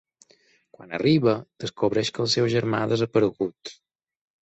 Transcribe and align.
Quan 0.77 0.95
arriba, 0.99 1.35
descobreix 1.65 2.11
que 2.17 2.25
el 2.27 2.35
seu 2.39 2.51
germà 2.57 2.83
ha 2.83 2.91
desaparegut. 2.97 3.77